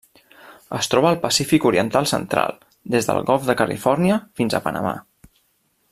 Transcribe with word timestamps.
Es 0.77 0.87
troba 0.93 1.09
al 1.09 1.19
Pacífic 1.25 1.67
oriental 1.71 2.09
central: 2.13 2.57
des 2.97 3.11
del 3.11 3.21
golf 3.31 3.47
de 3.51 3.57
Califòrnia 3.61 4.19
fins 4.41 4.57
a 4.61 4.67
Panamà. 4.69 4.99